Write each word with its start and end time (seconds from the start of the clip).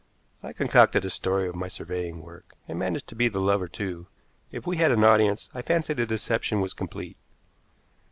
I 0.41 0.51
concocted 0.51 1.05
a 1.05 1.11
story 1.11 1.47
of 1.47 1.53
my 1.55 1.67
surveying 1.67 2.23
work, 2.23 2.55
and 2.67 2.79
managed 2.79 3.05
to 3.09 3.15
be 3.15 3.27
the 3.27 3.39
lover 3.39 3.67
too. 3.67 4.07
If 4.51 4.65
we 4.65 4.77
had 4.77 4.89
an 4.89 5.03
audience 5.03 5.47
I 5.53 5.61
fancy 5.61 5.93
the 5.93 6.07
deception 6.07 6.59
was 6.59 6.73
complete. 6.73 7.17